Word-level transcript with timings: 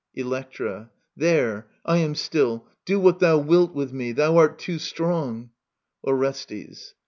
Electra. 0.15 0.89
There— 1.15 1.67
^I 1.87 1.99
am 2.03 2.15
still. 2.15 2.65
Do 2.85 2.99
what 2.99 3.19
thou 3.19 3.37
wilt 3.37 3.75
with 3.75 3.93
me. 3.93 4.13
Thou 4.13 4.35
art 4.37 4.57
too 4.57 4.79
strong. 4.79 5.51
Orestes. 6.03 6.95